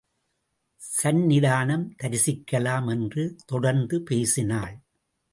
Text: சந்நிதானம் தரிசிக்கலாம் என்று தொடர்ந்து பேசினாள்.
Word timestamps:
சந்நிதானம் 1.03 1.83
தரிசிக்கலாம் 2.03 2.89
என்று 2.89 3.35
தொடர்ந்து 3.45 4.01
பேசினாள். 4.01 4.73